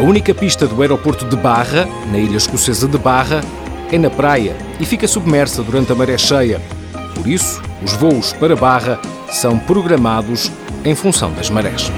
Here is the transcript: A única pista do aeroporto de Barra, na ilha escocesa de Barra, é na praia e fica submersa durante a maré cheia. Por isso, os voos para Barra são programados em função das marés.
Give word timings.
A 0.00 0.02
única 0.02 0.32
pista 0.34 0.66
do 0.66 0.80
aeroporto 0.80 1.26
de 1.26 1.36
Barra, 1.36 1.86
na 2.10 2.16
ilha 2.16 2.38
escocesa 2.38 2.88
de 2.88 2.96
Barra, 2.96 3.42
é 3.92 3.98
na 3.98 4.08
praia 4.08 4.56
e 4.80 4.86
fica 4.86 5.06
submersa 5.06 5.62
durante 5.62 5.92
a 5.92 5.94
maré 5.94 6.16
cheia. 6.16 6.58
Por 7.14 7.26
isso, 7.26 7.60
os 7.84 7.92
voos 7.92 8.32
para 8.32 8.56
Barra 8.56 8.98
são 9.30 9.58
programados 9.58 10.50
em 10.86 10.94
função 10.94 11.30
das 11.34 11.50
marés. 11.50 11.92